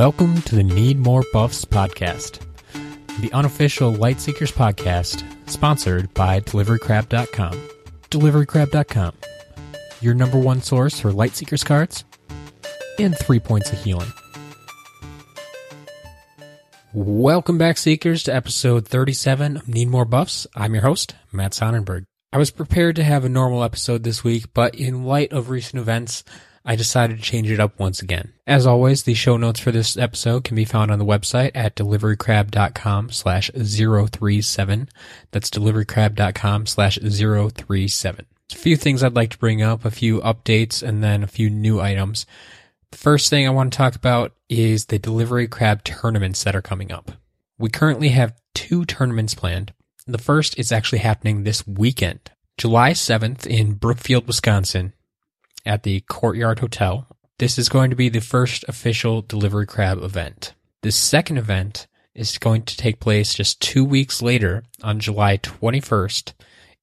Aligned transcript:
Welcome 0.00 0.40
to 0.42 0.54
the 0.54 0.62
Need 0.62 0.98
More 0.98 1.22
Buffs 1.30 1.66
podcast, 1.66 2.40
the 3.20 3.30
unofficial 3.34 3.92
Lightseekers 3.92 4.50
podcast, 4.50 5.22
sponsored 5.46 6.14
by 6.14 6.40
DeliveryCrab.com. 6.40 7.68
DeliveryCrab.com, 8.08 9.12
your 10.00 10.14
number 10.14 10.38
one 10.38 10.62
source 10.62 10.98
for 10.98 11.12
Lightseekers 11.12 11.66
cards 11.66 12.04
and 12.98 13.14
three 13.14 13.40
points 13.40 13.74
of 13.74 13.84
healing. 13.84 14.10
Welcome 16.94 17.58
back, 17.58 17.76
Seekers, 17.76 18.22
to 18.22 18.34
episode 18.34 18.88
37 18.88 19.58
of 19.58 19.68
Need 19.68 19.88
More 19.88 20.06
Buffs. 20.06 20.46
I'm 20.56 20.72
your 20.72 20.84
host, 20.84 21.14
Matt 21.30 21.52
Sonnenberg. 21.52 22.04
I 22.32 22.38
was 22.38 22.50
prepared 22.50 22.96
to 22.96 23.04
have 23.04 23.26
a 23.26 23.28
normal 23.28 23.62
episode 23.62 24.04
this 24.04 24.24
week, 24.24 24.54
but 24.54 24.74
in 24.76 25.04
light 25.04 25.34
of 25.34 25.50
recent 25.50 25.78
events, 25.78 26.24
I 26.70 26.76
decided 26.76 27.16
to 27.16 27.22
change 27.24 27.50
it 27.50 27.58
up 27.58 27.80
once 27.80 28.00
again. 28.00 28.32
As 28.46 28.64
always, 28.64 29.02
the 29.02 29.14
show 29.14 29.36
notes 29.36 29.58
for 29.58 29.72
this 29.72 29.96
episode 29.96 30.44
can 30.44 30.54
be 30.54 30.64
found 30.64 30.92
on 30.92 31.00
the 31.00 31.04
website 31.04 31.50
at 31.52 31.74
deliverycrab.com 31.74 33.10
slash 33.10 33.50
037. 33.50 34.88
That's 35.32 35.50
deliverycrab.com 35.50 36.66
slash 36.66 36.96
037. 37.02 38.26
A 38.52 38.54
few 38.54 38.76
things 38.76 39.02
I'd 39.02 39.16
like 39.16 39.30
to 39.30 39.38
bring 39.38 39.62
up, 39.62 39.84
a 39.84 39.90
few 39.90 40.20
updates, 40.20 40.80
and 40.80 41.02
then 41.02 41.24
a 41.24 41.26
few 41.26 41.50
new 41.50 41.80
items. 41.80 42.24
The 42.92 42.98
first 42.98 43.30
thing 43.30 43.48
I 43.48 43.50
want 43.50 43.72
to 43.72 43.76
talk 43.76 43.96
about 43.96 44.32
is 44.48 44.86
the 44.86 45.00
Delivery 45.00 45.48
Crab 45.48 45.82
tournaments 45.82 46.44
that 46.44 46.54
are 46.54 46.62
coming 46.62 46.92
up. 46.92 47.10
We 47.58 47.68
currently 47.68 48.10
have 48.10 48.40
two 48.54 48.84
tournaments 48.84 49.34
planned. 49.34 49.72
The 50.06 50.18
first 50.18 50.56
is 50.56 50.70
actually 50.70 51.00
happening 51.00 51.42
this 51.42 51.66
weekend. 51.66 52.30
July 52.56 52.92
7th 52.92 53.44
in 53.44 53.72
Brookfield, 53.72 54.28
Wisconsin, 54.28 54.92
at 55.64 55.82
the 55.82 56.00
Courtyard 56.02 56.58
Hotel. 56.60 57.06
This 57.38 57.58
is 57.58 57.68
going 57.68 57.90
to 57.90 57.96
be 57.96 58.08
the 58.08 58.20
first 58.20 58.64
official 58.68 59.22
Delivery 59.22 59.66
Crab 59.66 60.02
event. 60.02 60.54
The 60.82 60.92
second 60.92 61.38
event 61.38 61.86
is 62.14 62.38
going 62.38 62.62
to 62.62 62.76
take 62.76 63.00
place 63.00 63.34
just 63.34 63.60
two 63.60 63.84
weeks 63.84 64.20
later 64.20 64.64
on 64.82 65.00
July 65.00 65.38
21st 65.38 66.32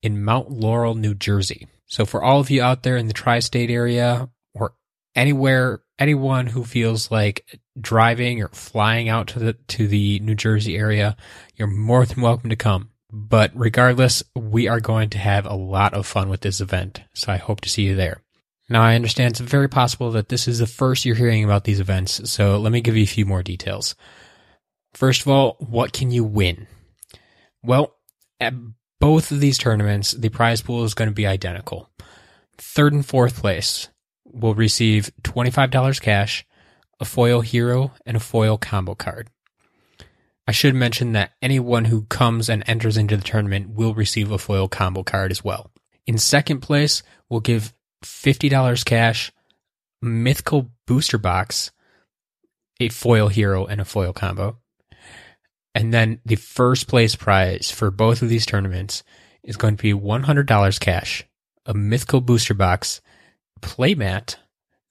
in 0.01 0.23
Mount 0.23 0.49
Laurel, 0.49 0.95
New 0.95 1.13
Jersey. 1.13 1.67
So 1.85 2.05
for 2.05 2.23
all 2.23 2.39
of 2.39 2.49
you 2.49 2.61
out 2.61 2.83
there 2.83 2.97
in 2.97 3.07
the 3.07 3.13
tri-state 3.13 3.69
area 3.69 4.29
or 4.53 4.73
anywhere, 5.15 5.81
anyone 5.99 6.47
who 6.47 6.63
feels 6.63 7.11
like 7.11 7.59
driving 7.79 8.41
or 8.41 8.49
flying 8.49 9.09
out 9.09 9.27
to 9.29 9.39
the, 9.39 9.53
to 9.53 9.87
the 9.87 10.19
New 10.19 10.35
Jersey 10.35 10.77
area, 10.77 11.15
you're 11.55 11.67
more 11.67 12.05
than 12.05 12.21
welcome 12.21 12.49
to 12.49 12.55
come. 12.55 12.89
But 13.11 13.51
regardless, 13.55 14.23
we 14.35 14.67
are 14.67 14.81
going 14.81 15.09
to 15.11 15.17
have 15.17 15.45
a 15.45 15.55
lot 15.55 15.93
of 15.93 16.05
fun 16.05 16.29
with 16.29 16.41
this 16.41 16.59
event. 16.59 17.01
So 17.13 17.31
I 17.31 17.37
hope 17.37 17.61
to 17.61 17.69
see 17.69 17.83
you 17.83 17.95
there. 17.95 18.21
Now, 18.69 18.81
I 18.81 18.95
understand 18.95 19.31
it's 19.31 19.39
very 19.39 19.69
possible 19.69 20.11
that 20.11 20.29
this 20.29 20.47
is 20.47 20.59
the 20.59 20.67
first 20.67 21.05
you're 21.05 21.15
hearing 21.15 21.43
about 21.43 21.63
these 21.63 21.79
events, 21.79 22.29
so 22.29 22.57
let 22.57 22.71
me 22.71 22.81
give 22.81 22.97
you 22.97 23.03
a 23.03 23.07
few 23.07 23.25
more 23.25 23.41
details. 23.41 23.95
First 24.93 25.21
of 25.21 25.29
all, 25.29 25.55
what 25.59 25.93
can 25.93 26.11
you 26.11 26.23
win? 26.23 26.67
Well, 27.63 27.95
at 28.39 28.53
both 28.99 29.31
of 29.31 29.39
these 29.39 29.57
tournaments, 29.57 30.11
the 30.11 30.29
prize 30.29 30.61
pool 30.61 30.83
is 30.83 30.93
going 30.93 31.09
to 31.09 31.15
be 31.15 31.27
identical. 31.27 31.89
Third 32.57 32.93
and 32.93 33.05
fourth 33.05 33.37
place 33.37 33.87
will 34.25 34.55
receive 34.55 35.11
$25 35.23 36.01
cash, 36.01 36.45
a 36.99 37.05
foil 37.05 37.41
hero, 37.41 37.93
and 38.05 38.17
a 38.17 38.21
foil 38.21 38.57
combo 38.57 38.95
card. 38.95 39.29
I 40.47 40.51
should 40.51 40.75
mention 40.75 41.11
that 41.11 41.33
anyone 41.41 41.85
who 41.85 42.03
comes 42.03 42.49
and 42.49 42.63
enters 42.67 42.97
into 42.97 43.17
the 43.17 43.23
tournament 43.23 43.71
will 43.71 43.93
receive 43.93 44.31
a 44.31 44.37
foil 44.37 44.67
combo 44.67 45.03
card 45.03 45.31
as 45.31 45.43
well. 45.43 45.71
In 46.05 46.17
second 46.17 46.61
place, 46.61 47.03
we'll 47.29 47.41
give 47.41 47.73
$50 48.03 48.85
cash, 48.85 49.31
mythical 50.01 50.71
booster 50.85 51.17
box, 51.17 51.71
a 52.79 52.89
foil 52.89 53.27
hero, 53.27 53.65
and 53.65 53.81
a 53.81 53.85
foil 53.85 54.13
combo. 54.13 54.57
And 55.73 55.93
then 55.93 56.19
the 56.25 56.35
first 56.35 56.87
place 56.87 57.15
prize 57.15 57.71
for 57.71 57.91
both 57.91 58.21
of 58.21 58.29
these 58.29 58.45
tournaments 58.45 59.03
is 59.43 59.57
going 59.57 59.77
to 59.77 59.83
be 59.83 59.93
$100 59.93 60.79
cash, 60.79 61.25
a 61.65 61.73
mythical 61.73 62.21
booster 62.21 62.53
box, 62.53 63.01
playmat, 63.61 64.37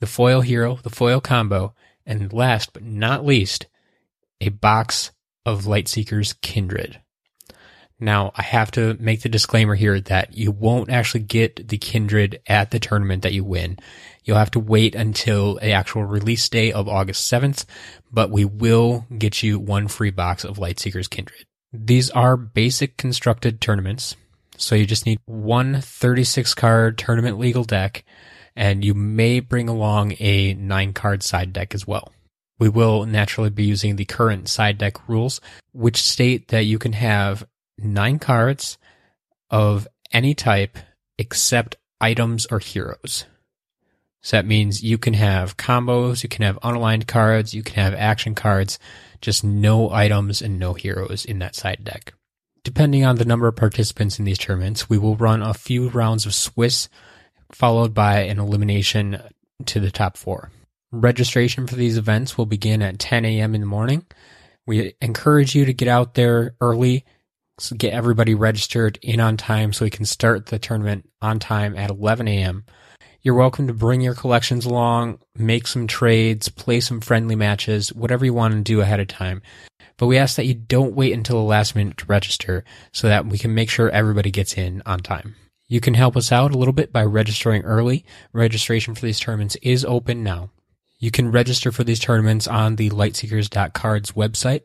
the 0.01 0.07
foil 0.07 0.41
hero, 0.41 0.79
the 0.83 0.91
foil 0.91 1.21
combo, 1.21 1.75
and 2.05 2.33
last 2.33 2.73
but 2.73 2.83
not 2.83 3.25
least, 3.25 3.67
a 4.41 4.51
box 4.51 5.13
of 5.45 5.65
Lightseekers 5.65 6.41
Kindred. 6.41 7.01
Now, 7.99 8.33
I 8.35 8.43
have 8.43 8.71
to 8.73 8.97
make 9.01 9.23
the 9.23 9.31
disclaimer 9.31 9.75
here 9.75 10.01
that 10.03 10.37
you 10.37 10.51
won't 10.51 10.91
actually 10.91 11.21
get 11.21 11.69
the 11.69 11.79
Kindred 11.79 12.41
at 12.47 12.71
the 12.71 12.79
tournament 12.79 13.23
that 13.23 13.33
you 13.33 13.43
win. 13.43 13.79
You'll 14.25 14.37
have 14.37 14.51
to 14.53 14.61
wait 14.61 14.95
until 14.95 15.55
the 15.55 15.71
actual 15.71 16.05
release 16.05 16.47
day 16.49 16.73
of 16.73 16.89
August 16.89 17.33
7th, 17.33 17.65
but 18.13 18.31
we 18.31 18.45
will 18.45 19.07
get 19.17 19.43
you 19.43 19.59
one 19.59 19.89
free 19.89 20.11
box 20.11 20.45
of 20.45 20.59
Lightseekers 20.59 21.09
Kindred. 21.09 21.47
These 21.73 22.11
are 22.11 22.37
basic 22.37 22.99
constructed 22.99 23.61
tournaments, 23.61 24.15
so 24.59 24.75
you 24.75 24.85
just 24.85 25.07
need 25.07 25.19
one 25.25 25.81
36 25.81 26.55
card 26.55 26.99
tournament 26.99 27.39
legal 27.39 27.65
deck, 27.65 28.05
and 28.55 28.85
you 28.85 28.93
may 28.93 29.41
bring 29.41 29.71
along 29.71 30.15
a 30.19 30.53
9 30.55 30.93
card 30.93 31.23
side 31.23 31.53
deck 31.53 31.75
as 31.75 31.87
well. 31.87 32.13
We 32.59 32.69
will 32.69 33.07
naturally 33.07 33.51
be 33.51 33.65
using 33.65 33.97
the 33.97 34.05
current 34.05 34.49
side 34.49 34.79
deck 34.79 35.09
rules, 35.09 35.41
which 35.73 36.03
state 36.03 36.49
that 36.49 36.65
you 36.65 36.79
can 36.79 36.93
have 36.95 37.47
nine 37.79 38.19
cards 38.19 38.79
of 39.51 39.87
any 40.13 40.35
type 40.35 40.79
except 41.19 41.77
items 42.01 42.47
or 42.47 42.59
heroes. 42.59 43.25
So 44.23 44.37
that 44.37 44.47
means 44.47 44.83
you 44.83 44.99
can 44.99 45.15
have 45.15 45.57
combos, 45.57 46.23
you 46.23 46.29
can 46.29 46.45
have 46.45 46.59
unaligned 46.61 47.07
cards, 47.07 47.55
you 47.55 47.63
can 47.63 47.75
have 47.77 47.95
action 47.95 48.35
cards, 48.35 48.79
just 49.21 49.45
no 49.45 49.91
items 49.91 50.43
and 50.43 50.59
no 50.59 50.75
heroes 50.75 51.25
in 51.25 51.39
that 51.39 51.55
side 51.55 51.85
deck. 51.85 52.13
Depending 52.65 53.05
on 53.05 53.17
the 53.17 53.25
number 53.25 53.47
of 53.47 53.55
participants 53.55 54.19
in 54.19 54.25
these 54.25 54.39
tournaments, 54.39 54.91
we 54.91 54.99
will 54.99 55.15
run 55.15 55.43
a 55.43 55.55
few 55.55 55.89
rounds 55.91 56.27
of 56.27 56.35
Swiss, 56.35 56.89
followed 57.53 57.95
by 57.95 58.23
an 58.23 58.41
elimination 58.41 59.23
to 59.67 59.79
the 59.79 59.93
top 59.93 60.17
four. 60.17 60.51
Registration 60.91 61.69
for 61.69 61.77
these 61.77 61.97
events 61.97 62.37
will 62.37 62.47
begin 62.47 62.83
at 62.83 62.99
10 62.99 63.25
a.m. 63.25 63.55
in 63.55 63.61
the 63.61 63.67
morning. 63.67 64.05
We 64.67 64.95
encourage 65.01 65.55
you 65.55 65.65
to 65.65 65.73
get 65.73 65.87
out 65.87 66.15
there 66.15 66.57
early 66.61 67.05
get 67.77 67.95
everybody 67.95 68.35
registered 68.35 68.99
in 69.01 69.19
on 69.19 69.37
time 69.37 69.73
so 69.73 69.85
we 69.85 69.91
can 69.91 70.05
start 70.05 70.47
the 70.47 70.59
tournament 70.59 71.09
on 71.23 71.39
time 71.39 71.75
at 71.77 71.89
11 71.89 72.29
a.m. 72.29 72.65
You're 73.23 73.35
welcome 73.35 73.67
to 73.67 73.73
bring 73.73 74.03
your 74.03 74.15
collections 74.15 74.67
along, 74.67 75.21
make 75.35 75.67
some 75.67 75.87
trades, 75.87 76.51
play 76.51 76.81
some 76.81 77.01
friendly 77.01 77.35
matches, 77.35 77.93
whatever 77.93 78.27
you 78.27 78.35
want 78.35 78.53
to 78.55 78.61
do 78.61 78.83
ahead 78.83 79.01
of 79.01 79.09
time. 79.09 79.41
But 79.97 80.07
we 80.07 80.19
ask 80.19 80.37
that 80.37 80.45
you 80.45 80.53
don't 80.53 80.95
wait 80.95 81.15
until 81.15 81.37
the 81.37 81.45
last 81.45 81.75
minute 81.75 81.97
to 81.99 82.07
register 82.07 82.63
so 82.93 83.09
that 83.09 83.27
we 83.27 83.39
can 83.39 83.55
make 83.55 83.71
sure 83.71 83.89
everybody 83.89 84.31
gets 84.31 84.59
in 84.59 84.83
on 84.85 85.01
time. 85.01 85.35
You 85.67 85.81
can 85.81 85.95
help 85.95 86.17
us 86.17 86.31
out 86.31 86.55
a 86.55 86.59
little 86.59 86.75
bit 86.75 86.93
by 86.93 87.05
registering 87.05 87.63
early. 87.63 88.05
Registration 88.35 88.95
for 88.95 89.07
these 89.07 89.19
tournaments 89.19 89.57
is 89.63 89.85
open 89.85 90.23
now. 90.23 90.51
You 90.99 91.11
can 91.11 91.31
register 91.31 91.73
for 91.73 91.85
these 91.85 92.01
tournaments 92.01 92.47
on 92.47 92.77
the 92.77 92.91
lightseekers.cards 92.91 94.13
website 94.13 94.63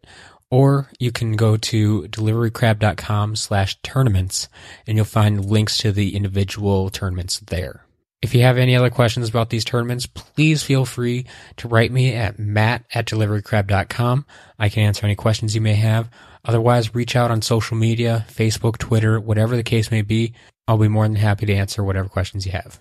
or 0.51 0.89
you 0.99 1.11
can 1.11 1.35
go 1.35 1.57
to 1.57 2.03
deliverycrab.com 2.03 3.35
slash 3.37 3.81
tournaments 3.81 4.49
and 4.85 4.97
you'll 4.97 5.05
find 5.05 5.45
links 5.45 5.77
to 5.77 5.91
the 5.91 6.15
individual 6.15 6.89
tournaments 6.89 7.39
there. 7.39 7.85
If 8.21 8.35
you 8.35 8.43
have 8.43 8.59
any 8.59 8.75
other 8.75 8.91
questions 8.91 9.29
about 9.29 9.49
these 9.49 9.65
tournaments, 9.65 10.05
please 10.05 10.61
feel 10.61 10.85
free 10.85 11.25
to 11.57 11.67
write 11.67 11.91
me 11.91 12.13
at 12.13 12.37
matt 12.37 12.83
at 12.93 13.07
deliverycrab.com. 13.07 14.25
I 14.59 14.69
can 14.69 14.83
answer 14.83 15.05
any 15.05 15.15
questions 15.15 15.55
you 15.55 15.61
may 15.61 15.73
have. 15.73 16.09
Otherwise, 16.45 16.93
reach 16.93 17.15
out 17.15 17.31
on 17.31 17.41
social 17.41 17.77
media, 17.77 18.25
Facebook, 18.29 18.77
Twitter, 18.77 19.19
whatever 19.19 19.55
the 19.55 19.63
case 19.63 19.89
may 19.89 20.03
be. 20.03 20.33
I'll 20.67 20.77
be 20.77 20.87
more 20.87 21.07
than 21.07 21.15
happy 21.15 21.47
to 21.47 21.53
answer 21.53 21.83
whatever 21.83 22.09
questions 22.09 22.45
you 22.45 22.51
have. 22.51 22.79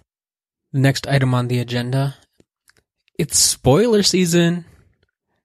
The 0.73 0.81
next 0.81 1.07
item 1.07 1.35
on 1.35 1.49
the 1.49 1.59
agenda, 1.59 2.17
it's 3.19 3.39
spoiler 3.39 4.03
season. 4.03 4.67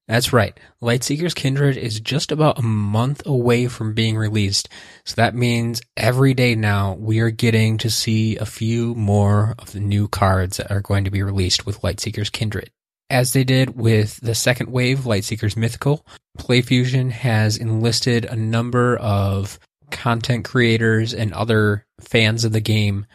That's 0.07 0.31
right. 0.31 0.57
Lightseekers 0.83 1.33
Kindred 1.33 1.77
is 1.77 1.99
just 1.99 2.31
about 2.31 2.59
a 2.59 2.63
month 2.63 3.25
away 3.25 3.67
from 3.67 3.95
being 3.95 4.17
released. 4.17 4.69
So 5.03 5.15
that 5.15 5.33
means 5.33 5.81
every 5.97 6.35
day 6.35 6.53
now 6.53 6.93
we 6.93 7.21
are 7.21 7.31
getting 7.31 7.79
to 7.79 7.89
see 7.89 8.37
a 8.37 8.45
few 8.45 8.93
more 8.93 9.55
of 9.57 9.71
the 9.71 9.79
new 9.79 10.07
cards 10.07 10.57
that 10.57 10.69
are 10.69 10.81
going 10.81 11.05
to 11.05 11.11
be 11.11 11.23
released 11.23 11.65
with 11.65 11.81
Lightseekers 11.81 12.31
Kindred. 12.31 12.69
As 13.09 13.33
they 13.33 13.43
did 13.43 13.75
with 13.75 14.19
the 14.21 14.35
second 14.35 14.71
wave, 14.71 14.99
Lightseekers 14.99 15.57
Mythical, 15.57 16.05
PlayFusion 16.37 17.11
has 17.11 17.57
enlisted 17.57 18.25
a 18.25 18.35
number 18.35 18.97
of 18.97 19.59
content 19.89 20.45
creators 20.45 21.13
and 21.13 21.33
other 21.33 21.85
fans 21.99 22.45
of 22.45 22.51
the 22.51 22.61
game 22.61 23.05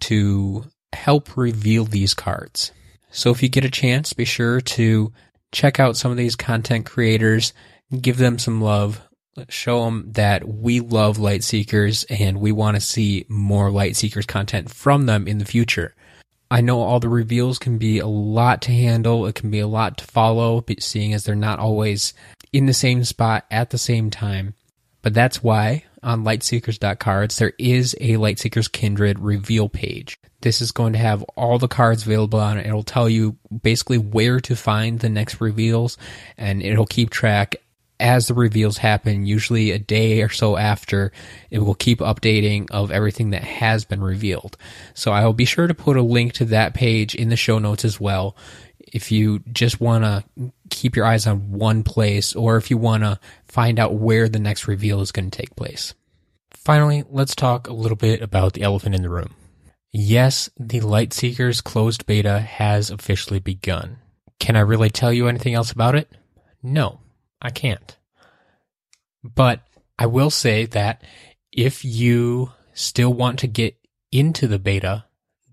to 0.00 0.64
help 0.92 1.36
reveal 1.36 1.84
these 1.84 2.14
cards. 2.14 2.72
So 3.10 3.30
if 3.30 3.42
you 3.42 3.48
get 3.48 3.64
a 3.64 3.70
chance, 3.70 4.12
be 4.12 4.24
sure 4.24 4.60
to 4.60 5.12
check 5.52 5.80
out 5.80 5.96
some 5.96 6.10
of 6.10 6.16
these 6.16 6.36
content 6.36 6.86
creators, 6.86 7.52
give 8.00 8.16
them 8.18 8.38
some 8.38 8.60
love, 8.60 9.00
show 9.48 9.84
them 9.84 10.12
that 10.12 10.46
we 10.48 10.80
love 10.80 11.18
light 11.18 11.44
seekers 11.44 12.04
and 12.04 12.40
we 12.40 12.52
want 12.52 12.76
to 12.76 12.80
see 12.80 13.26
more 13.28 13.70
light 13.70 13.96
seekers 13.96 14.26
content 14.26 14.70
from 14.70 15.06
them 15.06 15.28
in 15.28 15.38
the 15.38 15.44
future. 15.44 15.94
I 16.50 16.60
know 16.60 16.80
all 16.80 17.00
the 17.00 17.08
reveals 17.08 17.58
can 17.58 17.76
be 17.76 17.98
a 17.98 18.06
lot 18.06 18.62
to 18.62 18.72
handle. 18.72 19.26
It 19.26 19.34
can 19.34 19.50
be 19.50 19.58
a 19.58 19.66
lot 19.66 19.98
to 19.98 20.04
follow, 20.04 20.64
seeing 20.78 21.12
as 21.12 21.24
they're 21.24 21.34
not 21.34 21.58
always 21.58 22.14
in 22.52 22.66
the 22.66 22.74
same 22.74 23.02
spot 23.04 23.44
at 23.50 23.70
the 23.70 23.78
same 23.78 24.10
time. 24.10 24.54
But 25.02 25.12
that's 25.12 25.42
why 25.42 25.84
on 26.06 26.24
lightseekers.cards 26.24 27.36
there 27.36 27.52
is 27.58 27.94
a 28.00 28.14
Lightseekers 28.14 28.70
Kindred 28.70 29.18
reveal 29.18 29.68
page. 29.68 30.18
This 30.40 30.62
is 30.62 30.70
going 30.70 30.92
to 30.92 30.98
have 31.00 31.22
all 31.36 31.58
the 31.58 31.68
cards 31.68 32.06
available 32.06 32.38
on 32.38 32.58
it. 32.58 32.66
It'll 32.66 32.84
tell 32.84 33.08
you 33.08 33.36
basically 33.62 33.98
where 33.98 34.38
to 34.40 34.54
find 34.54 35.00
the 35.00 35.08
next 35.08 35.40
reveals 35.40 35.98
and 36.38 36.62
it'll 36.62 36.86
keep 36.86 37.10
track 37.10 37.56
as 37.98 38.28
the 38.28 38.34
reveals 38.34 38.76
happen, 38.76 39.26
usually 39.26 39.70
a 39.70 39.78
day 39.78 40.22
or 40.22 40.28
so 40.28 40.56
after, 40.56 41.12
it 41.50 41.60
will 41.60 41.74
keep 41.74 42.00
updating 42.00 42.70
of 42.70 42.90
everything 42.90 43.30
that 43.30 43.42
has 43.42 43.84
been 43.84 44.02
revealed. 44.02 44.56
So 44.94 45.12
I 45.12 45.24
will 45.24 45.32
be 45.32 45.44
sure 45.44 45.66
to 45.66 45.74
put 45.74 45.96
a 45.96 46.02
link 46.02 46.34
to 46.34 46.44
that 46.46 46.74
page 46.74 47.14
in 47.14 47.30
the 47.30 47.36
show 47.36 47.58
notes 47.58 47.84
as 47.84 47.98
well. 47.98 48.36
If 48.86 49.10
you 49.10 49.40
just 49.52 49.80
want 49.80 50.04
to 50.04 50.52
keep 50.70 50.96
your 50.96 51.06
eyes 51.06 51.26
on 51.26 51.52
one 51.52 51.82
place 51.82 52.34
or 52.34 52.56
if 52.56 52.70
you 52.70 52.78
want 52.78 53.02
to 53.02 53.18
find 53.46 53.78
out 53.78 53.94
where 53.94 54.28
the 54.28 54.38
next 54.38 54.68
reveal 54.68 55.00
is 55.00 55.12
going 55.12 55.30
to 55.30 55.36
take 55.36 55.56
place. 55.56 55.94
Finally, 56.52 57.04
let's 57.10 57.34
talk 57.34 57.68
a 57.68 57.72
little 57.72 57.96
bit 57.96 58.22
about 58.22 58.52
the 58.52 58.62
elephant 58.62 58.94
in 58.94 59.02
the 59.02 59.10
room. 59.10 59.34
Yes, 59.92 60.50
the 60.58 60.80
Lightseekers 60.80 61.62
closed 61.62 62.06
beta 62.06 62.40
has 62.40 62.90
officially 62.90 63.40
begun. 63.40 63.98
Can 64.38 64.56
I 64.56 64.60
really 64.60 64.90
tell 64.90 65.12
you 65.12 65.26
anything 65.26 65.54
else 65.54 65.72
about 65.72 65.94
it? 65.94 66.10
No. 66.62 67.00
I 67.40 67.50
can't. 67.50 67.96
But 69.22 69.60
I 69.98 70.06
will 70.06 70.30
say 70.30 70.66
that 70.66 71.02
if 71.52 71.84
you 71.84 72.52
still 72.74 73.12
want 73.12 73.38
to 73.40 73.46
get 73.46 73.76
into 74.12 74.46
the 74.46 74.58
beta, 74.58 75.04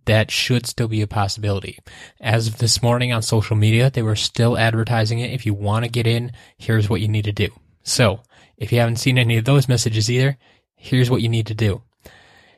that 0.05 0.31
should 0.31 0.65
still 0.65 0.87
be 0.87 1.01
a 1.01 1.07
possibility. 1.07 1.79
As 2.19 2.47
of 2.47 2.57
this 2.57 2.81
morning 2.81 3.11
on 3.13 3.21
social 3.21 3.55
media, 3.55 3.89
they 3.89 4.01
were 4.01 4.15
still 4.15 4.57
advertising 4.57 5.19
it. 5.19 5.31
If 5.31 5.45
you 5.45 5.53
want 5.53 5.85
to 5.85 5.91
get 5.91 6.07
in, 6.07 6.31
here's 6.57 6.89
what 6.89 7.01
you 7.01 7.07
need 7.07 7.25
to 7.25 7.31
do. 7.31 7.49
So, 7.83 8.21
if 8.57 8.71
you 8.71 8.79
haven't 8.79 8.97
seen 8.97 9.17
any 9.17 9.37
of 9.37 9.45
those 9.45 9.67
messages 9.67 10.09
either, 10.09 10.37
here's 10.75 11.09
what 11.09 11.21
you 11.21 11.29
need 11.29 11.47
to 11.47 11.53
do. 11.53 11.81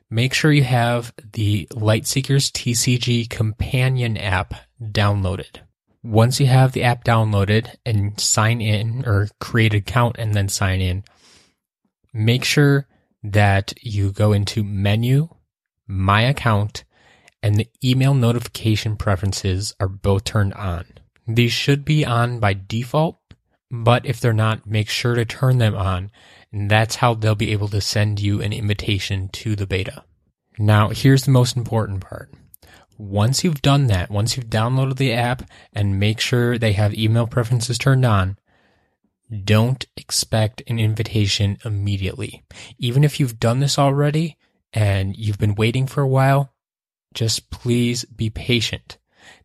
Make 0.09 0.33
sure 0.33 0.51
you 0.51 0.63
have 0.63 1.13
the 1.33 1.67
Lightseekers 1.71 2.51
TCG 2.51 3.29
companion 3.29 4.17
app 4.17 4.53
downloaded. 4.81 5.61
Once 6.03 6.39
you 6.39 6.45
have 6.45 6.73
the 6.73 6.83
app 6.83 7.03
downloaded 7.03 7.75
and 7.85 8.19
sign 8.19 8.61
in 8.61 9.03
or 9.07 9.27
create 9.39 9.73
an 9.73 9.79
account 9.79 10.15
and 10.19 10.35
then 10.35 10.47
sign 10.47 10.79
in, 10.79 11.03
make 12.13 12.43
sure 12.43 12.87
that 13.23 13.73
you 13.81 14.11
go 14.11 14.31
into 14.31 14.63
menu, 14.63 15.27
my 15.87 16.21
account, 16.21 16.83
and 17.45 17.57
the 17.57 17.69
email 17.83 18.15
notification 18.15 18.95
preferences 18.95 19.71
are 19.79 19.87
both 19.87 20.23
turned 20.23 20.51
on. 20.55 20.83
These 21.27 21.51
should 21.51 21.85
be 21.85 22.03
on 22.03 22.39
by 22.39 22.55
default, 22.55 23.19
but 23.69 24.03
if 24.03 24.19
they're 24.19 24.33
not, 24.33 24.65
make 24.65 24.89
sure 24.89 25.13
to 25.13 25.25
turn 25.25 25.59
them 25.59 25.75
on. 25.75 26.09
And 26.51 26.71
that's 26.71 26.95
how 26.95 27.13
they'll 27.13 27.35
be 27.35 27.51
able 27.51 27.67
to 27.67 27.81
send 27.81 28.19
you 28.19 28.41
an 28.41 28.51
invitation 28.51 29.29
to 29.33 29.55
the 29.55 29.67
beta. 29.67 30.03
Now, 30.57 30.89
here's 30.89 31.25
the 31.25 31.31
most 31.31 31.55
important 31.55 32.01
part. 32.01 32.33
Once 32.97 33.43
you've 33.43 33.61
done 33.61 33.85
that, 33.87 34.09
once 34.09 34.35
you've 34.35 34.47
downloaded 34.47 34.97
the 34.97 35.13
app 35.13 35.47
and 35.71 35.99
make 35.99 36.19
sure 36.19 36.57
they 36.57 36.73
have 36.73 36.95
email 36.95 37.27
preferences 37.27 37.77
turned 37.77 38.05
on, 38.05 38.39
don't 39.43 39.85
expect 39.95 40.63
an 40.65 40.79
invitation 40.79 41.59
immediately. 41.63 42.43
Even 42.79 43.03
if 43.03 43.19
you've 43.19 43.39
done 43.39 43.59
this 43.59 43.77
already 43.77 44.35
and 44.73 45.15
you've 45.15 45.37
been 45.37 45.53
waiting 45.53 45.85
for 45.85 46.01
a 46.01 46.07
while, 46.07 46.54
just 47.15 47.49
please 47.49 48.05
be 48.05 48.29
patient. 48.29 48.97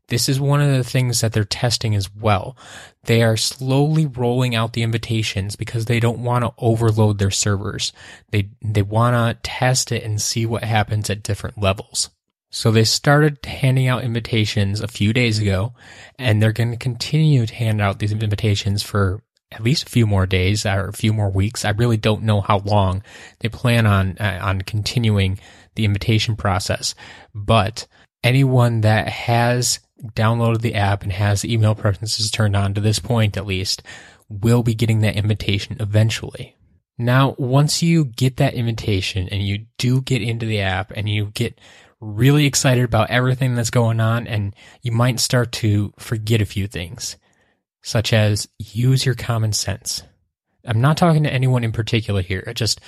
This 0.08 0.28
is 0.28 0.40
one 0.40 0.60
of 0.60 0.76
the 0.76 0.84
things 0.84 1.20
that 1.20 1.32
they're 1.32 1.44
testing 1.44 1.94
as 1.94 2.12
well. 2.12 2.56
They 3.04 3.22
are 3.22 3.36
slowly 3.36 4.06
rolling 4.06 4.56
out 4.56 4.72
the 4.72 4.82
invitations 4.82 5.54
because 5.54 5.84
they 5.84 6.00
don't 6.00 6.24
want 6.24 6.44
to 6.44 6.52
overload 6.58 7.18
their 7.18 7.30
servers. 7.30 7.92
They 8.30 8.50
they 8.60 8.82
want 8.82 9.14
to 9.14 9.40
test 9.48 9.92
it 9.92 10.02
and 10.02 10.20
see 10.20 10.44
what 10.44 10.64
happens 10.64 11.08
at 11.08 11.22
different 11.22 11.58
levels. 11.58 12.10
So 12.50 12.72
they 12.72 12.82
started 12.82 13.38
handing 13.46 13.86
out 13.86 14.02
invitations 14.02 14.80
a 14.80 14.88
few 14.88 15.12
days 15.12 15.38
ago, 15.38 15.74
and 16.18 16.42
they're 16.42 16.52
going 16.52 16.72
to 16.72 16.76
continue 16.76 17.46
to 17.46 17.54
hand 17.54 17.80
out 17.80 18.00
these 18.00 18.12
invitations 18.12 18.82
for 18.82 19.22
at 19.52 19.62
least 19.62 19.86
a 19.86 19.90
few 19.90 20.06
more 20.06 20.26
days 20.26 20.66
or 20.66 20.88
a 20.88 20.92
few 20.92 21.12
more 21.12 21.30
weeks. 21.30 21.64
I 21.64 21.70
really 21.70 21.96
don't 21.96 22.24
know 22.24 22.40
how 22.40 22.58
long 22.58 23.04
they 23.38 23.48
plan 23.48 23.86
on 23.86 24.18
uh, 24.18 24.40
on 24.42 24.62
continuing 24.62 25.38
the 25.74 25.84
invitation 25.84 26.36
process, 26.36 26.94
but 27.34 27.86
anyone 28.22 28.82
that 28.82 29.08
has 29.08 29.80
downloaded 30.14 30.60
the 30.60 30.74
app 30.74 31.02
and 31.02 31.12
has 31.12 31.44
email 31.44 31.74
preferences 31.74 32.30
turned 32.30 32.56
on 32.56 32.74
to 32.74 32.80
this 32.80 32.98
point 32.98 33.36
at 33.36 33.46
least 33.46 33.82
will 34.28 34.62
be 34.62 34.74
getting 34.74 35.00
that 35.00 35.16
invitation 35.16 35.76
eventually. 35.80 36.56
Now, 36.96 37.34
once 37.38 37.82
you 37.82 38.04
get 38.04 38.36
that 38.36 38.54
invitation 38.54 39.28
and 39.30 39.42
you 39.42 39.66
do 39.78 40.02
get 40.02 40.22
into 40.22 40.46
the 40.46 40.60
app 40.60 40.92
and 40.94 41.08
you 41.08 41.26
get 41.34 41.58
really 42.00 42.46
excited 42.46 42.84
about 42.84 43.10
everything 43.10 43.54
that's 43.54 43.70
going 43.70 44.00
on, 44.00 44.26
and 44.26 44.54
you 44.82 44.92
might 44.92 45.20
start 45.20 45.52
to 45.52 45.92
forget 45.98 46.40
a 46.40 46.46
few 46.46 46.66
things, 46.66 47.16
such 47.82 48.12
as 48.12 48.48
use 48.58 49.04
your 49.04 49.14
common 49.14 49.52
sense. 49.52 50.02
I'm 50.64 50.80
not 50.80 50.96
talking 50.96 51.24
to 51.24 51.32
anyone 51.32 51.64
in 51.64 51.72
particular 51.72 52.22
here. 52.22 52.52
Just 52.54 52.80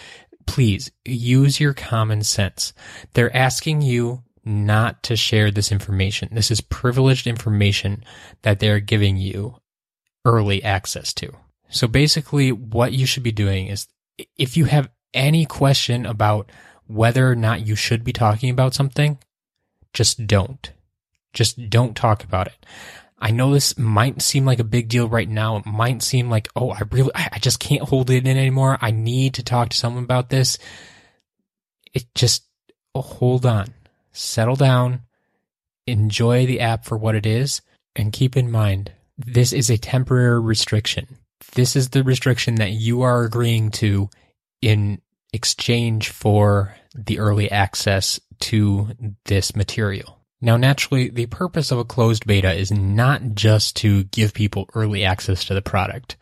please 0.46 0.90
use 1.04 1.60
your 1.60 1.74
common 1.74 2.22
sense. 2.22 2.72
They're 3.14 3.34
asking 3.36 3.82
you 3.82 4.22
not 4.44 5.02
to 5.04 5.16
share 5.16 5.50
this 5.50 5.70
information. 5.70 6.28
This 6.32 6.50
is 6.50 6.60
privileged 6.60 7.26
information 7.26 8.04
that 8.42 8.60
they're 8.60 8.80
giving 8.80 9.16
you 9.16 9.56
early 10.24 10.62
access 10.62 11.12
to. 11.14 11.32
So 11.68 11.86
basically, 11.86 12.52
what 12.52 12.92
you 12.92 13.06
should 13.06 13.22
be 13.22 13.32
doing 13.32 13.68
is 13.68 13.86
if 14.36 14.56
you 14.56 14.66
have 14.66 14.90
any 15.14 15.46
question 15.46 16.06
about 16.06 16.50
whether 16.86 17.30
or 17.30 17.36
not 17.36 17.66
you 17.66 17.76
should 17.76 18.04
be 18.04 18.12
talking 18.12 18.50
about 18.50 18.74
something, 18.74 19.18
just 19.92 20.26
don't. 20.26 20.72
Just 21.32 21.70
don't 21.70 21.96
talk 21.96 22.24
about 22.24 22.48
it. 22.48 22.66
I 23.22 23.30
know 23.30 23.52
this 23.52 23.78
might 23.78 24.20
seem 24.20 24.44
like 24.44 24.58
a 24.58 24.64
big 24.64 24.88
deal 24.88 25.08
right 25.08 25.28
now. 25.28 25.56
It 25.58 25.64
might 25.64 26.02
seem 26.02 26.28
like, 26.28 26.48
oh, 26.56 26.70
I 26.70 26.80
really, 26.90 27.12
I 27.14 27.38
just 27.38 27.60
can't 27.60 27.88
hold 27.88 28.10
it 28.10 28.26
in 28.26 28.36
anymore. 28.36 28.78
I 28.80 28.90
need 28.90 29.34
to 29.34 29.44
talk 29.44 29.68
to 29.68 29.76
someone 29.76 30.02
about 30.02 30.28
this. 30.28 30.58
It 31.94 32.12
just, 32.16 32.44
oh, 32.96 33.00
hold 33.00 33.46
on, 33.46 33.68
settle 34.10 34.56
down, 34.56 35.02
enjoy 35.86 36.46
the 36.46 36.58
app 36.58 36.84
for 36.84 36.98
what 36.98 37.14
it 37.14 37.24
is, 37.24 37.62
and 37.94 38.12
keep 38.12 38.36
in 38.36 38.50
mind, 38.50 38.90
this 39.16 39.52
is 39.52 39.70
a 39.70 39.78
temporary 39.78 40.40
restriction. 40.40 41.18
This 41.54 41.76
is 41.76 41.90
the 41.90 42.02
restriction 42.02 42.56
that 42.56 42.72
you 42.72 43.02
are 43.02 43.22
agreeing 43.22 43.70
to 43.72 44.10
in 44.60 45.00
exchange 45.32 46.08
for 46.08 46.74
the 46.94 47.20
early 47.20 47.48
access 47.52 48.18
to 48.40 48.88
this 49.26 49.54
material. 49.54 50.18
Now, 50.44 50.56
naturally, 50.56 51.08
the 51.08 51.26
purpose 51.26 51.70
of 51.70 51.78
a 51.78 51.84
closed 51.84 52.26
beta 52.26 52.52
is 52.52 52.72
not 52.72 53.34
just 53.34 53.76
to 53.76 54.02
give 54.04 54.34
people 54.34 54.68
early 54.74 55.04
access 55.04 55.44
to 55.44 55.54
the 55.54 55.62
product. 55.62 56.16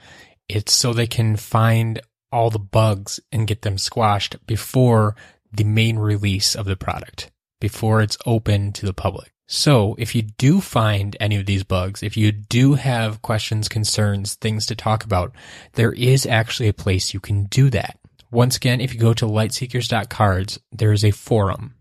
It's 0.47 0.75
so 0.75 0.93
they 0.93 1.07
can 1.07 1.37
find 1.37 2.03
all 2.31 2.51
the 2.51 2.59
bugs 2.59 3.19
and 3.33 3.47
get 3.47 3.63
them 3.63 3.79
squashed 3.79 4.37
before 4.47 5.17
the 5.51 5.65
main 5.65 5.99
release 5.99 6.55
of 6.55 6.67
the 6.67 6.77
product, 6.77 7.31
before 7.61 8.03
it's 8.03 8.19
open 8.27 8.73
to 8.75 8.85
the 8.85 8.93
public. 8.93 9.33
So 9.47 9.97
if 9.99 10.15
you 10.15 10.23
do 10.23 10.61
find 10.61 11.17
any 11.19 11.37
of 11.37 11.47
these 11.47 11.65
bugs, 11.65 12.03
if 12.03 12.17
you 12.17 12.31
do 12.31 12.75
have 12.75 13.23
questions, 13.23 13.69
concerns, 13.69 14.35
things 14.35 14.67
to 14.67 14.77
talk 14.77 15.03
about, 15.03 15.33
there 15.73 15.93
is 15.93 16.27
actually 16.27 16.69
a 16.69 16.75
place 16.75 17.15
you 17.15 17.21
can 17.21 17.45
do 17.47 17.71
that. 17.71 17.99
Once 18.31 18.57
again, 18.57 18.81
if 18.81 18.95
you 18.95 19.01
go 19.01 19.15
to 19.15 19.25
lightseekers.cards, 19.25 20.61
there 20.71 20.93
is 20.93 21.05
a 21.05 21.11
forum. 21.11 21.75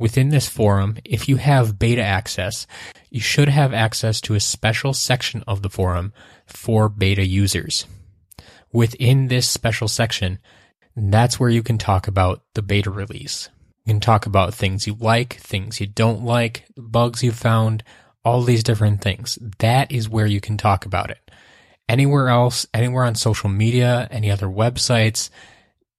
Within 0.00 0.30
this 0.30 0.48
forum, 0.48 0.96
if 1.04 1.28
you 1.28 1.36
have 1.36 1.78
beta 1.78 2.02
access, 2.02 2.66
you 3.10 3.20
should 3.20 3.50
have 3.50 3.74
access 3.74 4.18
to 4.22 4.34
a 4.34 4.40
special 4.40 4.94
section 4.94 5.44
of 5.46 5.60
the 5.60 5.68
forum 5.68 6.14
for 6.46 6.88
beta 6.88 7.24
users. 7.24 7.84
Within 8.72 9.28
this 9.28 9.46
special 9.46 9.88
section, 9.88 10.38
that's 10.96 11.38
where 11.38 11.50
you 11.50 11.62
can 11.62 11.76
talk 11.76 12.08
about 12.08 12.42
the 12.54 12.62
beta 12.62 12.90
release. 12.90 13.50
You 13.84 13.92
can 13.92 14.00
talk 14.00 14.24
about 14.24 14.54
things 14.54 14.86
you 14.86 14.96
like, 14.98 15.34
things 15.34 15.80
you 15.80 15.86
don't 15.86 16.24
like, 16.24 16.64
bugs 16.78 17.22
you've 17.22 17.36
found, 17.36 17.84
all 18.24 18.40
these 18.40 18.64
different 18.64 19.02
things. 19.02 19.38
That 19.58 19.92
is 19.92 20.08
where 20.08 20.26
you 20.26 20.40
can 20.40 20.56
talk 20.56 20.86
about 20.86 21.10
it. 21.10 21.30
Anywhere 21.90 22.28
else, 22.28 22.66
anywhere 22.72 23.04
on 23.04 23.16
social 23.16 23.50
media, 23.50 24.08
any 24.10 24.30
other 24.30 24.46
websites, 24.46 25.28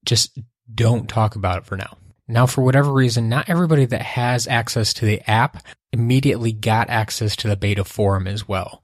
just 0.04 0.40
don't 0.74 1.08
talk 1.08 1.36
about 1.36 1.60
it 1.60 1.66
for 1.66 1.78
now. 1.78 1.98
Now, 2.32 2.46
for 2.46 2.62
whatever 2.62 2.94
reason, 2.94 3.28
not 3.28 3.50
everybody 3.50 3.84
that 3.84 4.02
has 4.02 4.48
access 4.48 4.94
to 4.94 5.06
the 5.06 5.20
app 5.30 5.66
immediately 5.92 6.54
got 6.54 6.90
access 6.90 7.36
to 7.36 7.50
the 7.50 7.58
beta 7.58 7.84
forum 7.84 8.26
as 8.26 8.48
well. 8.48 8.82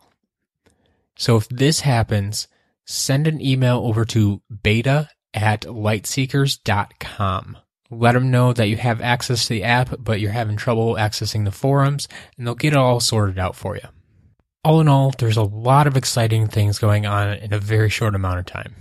So 1.16 1.38
if 1.38 1.48
this 1.48 1.80
happens, 1.80 2.50
send 2.86 3.26
an 3.26 3.40
email 3.40 3.78
over 3.78 4.04
to 4.04 4.42
beta 4.64 5.10
at 5.34 5.62
lightseekers.com. 5.62 7.58
let 7.90 8.12
them 8.12 8.32
know 8.32 8.52
that 8.52 8.68
you 8.68 8.76
have 8.76 9.00
access 9.00 9.48
to 9.48 9.54
the 9.54 9.64
app, 9.64 9.96
but 9.98 10.20
you're 10.20 10.32
having 10.32 10.58
trouble 10.58 10.96
accessing 10.96 11.46
the 11.46 11.52
forums, 11.52 12.10
and 12.38 12.46
they'll 12.46 12.54
get 12.54 12.74
it 12.74 12.78
all 12.78 13.00
sorted 13.00 13.40
out 13.40 13.56
for 13.56 13.78
you. 13.78 13.88
All 14.66 14.82
in 14.82 14.90
all, 14.90 15.14
there's 15.18 15.38
a 15.38 15.44
lot 15.44 15.88
of 15.88 15.96
exciting 15.96 16.48
things 16.48 16.80
going 16.80 17.06
on 17.06 17.30
in 17.36 17.54
a 17.54 17.60
very 17.60 17.90
short 17.90 18.14
amount 18.14 18.40
of 18.40 18.46
time. 18.46 18.76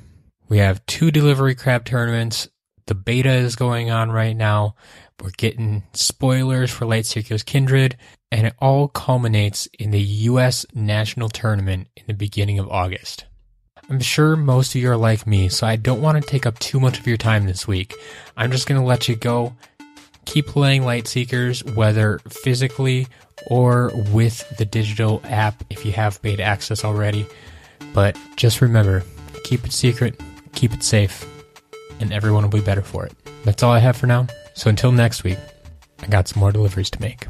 We 0.49 0.59
have 0.59 0.85
two 0.87 1.13
delivery 1.13 1.55
crab 1.55 1.85
tournaments. 1.85 2.49
The 2.87 2.95
beta 2.95 3.33
is 3.33 3.57
going 3.57 3.91
on 3.91 4.13
right 4.13 4.37
now. 4.37 4.77
We're 5.21 5.31
getting 5.31 5.83
spoilers 5.93 6.71
for 6.71 6.87
Light 6.87 7.05
Lightseekers 7.05 7.45
Kindred, 7.45 7.97
and 8.31 8.47
it 8.47 8.55
all 8.61 8.87
culminates 8.87 9.67
in 9.79 9.91
the 9.91 10.01
U.S. 10.01 10.65
National 10.73 11.29
Tournament 11.29 11.89
in 11.97 12.05
the 12.07 12.15
beginning 12.15 12.59
of 12.59 12.69
August. 12.69 13.25
I'm 13.91 14.01
sure 14.01 14.37
most 14.37 14.75
of 14.75 14.81
you 14.81 14.91
are 14.91 14.97
like 14.97 15.27
me, 15.27 15.49
so 15.49 15.67
I 15.67 15.77
don't 15.77 16.03
want 16.03 16.23
to 16.23 16.29
take 16.29 16.47
up 16.47 16.59
too 16.59 16.79
much 16.79 16.99
of 16.99 17.07
your 17.07 17.17
time 17.17 17.47
this 17.47 17.67
week. 17.67 17.95
I'm 18.37 18.53
just 18.53 18.69
going 18.69 18.81
to 18.81 18.87
let 18.87 19.09
you 19.09 19.17
go. 19.17 19.57
Keep 20.25 20.49
playing 20.49 20.83
Lightseekers, 20.83 21.75
whether 21.75 22.19
physically 22.29 23.09
or 23.49 23.91
with 24.13 24.49
the 24.59 24.65
digital 24.65 25.21
app 25.25 25.65
if 25.71 25.85
you 25.85 25.93
have 25.93 26.21
beta 26.23 26.43
access 26.43 26.85
already. 26.85 27.27
But 27.93 28.17
just 28.37 28.61
remember 28.61 29.03
keep 29.45 29.65
it 29.65 29.73
secret, 29.73 30.21
keep 30.55 30.73
it 30.73 30.83
safe, 30.83 31.25
and 32.01 32.13
everyone 32.13 32.43
will 32.43 32.51
be 32.51 32.61
better 32.61 32.83
for 32.83 33.07
it. 33.07 33.13
That's 33.45 33.63
all 33.63 33.73
I 33.73 33.79
have 33.79 33.97
for 33.97 34.07
now. 34.07 34.27
So 34.55 34.71
until 34.71 34.93
next 34.93 35.25
week, 35.25 35.39
I 36.01 36.07
got 36.07 36.29
some 36.29 36.41
more 36.41 36.53
deliveries 36.53 36.91
to 36.91 37.01
make. 37.01 37.27